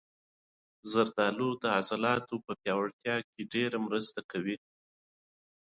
[0.91, 3.41] زردالو د عضلاتو پیاوړتیا کې
[3.85, 4.57] مرسته کوي.